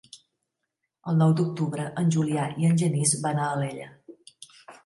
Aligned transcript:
El 1.11 1.19
nou 1.19 1.35
d'octubre 1.41 1.85
en 2.03 2.09
Julià 2.17 2.47
i 2.63 2.69
en 2.71 2.81
Genís 2.83 3.15
van 3.27 3.43
a 3.45 3.55
Alella. 3.59 3.91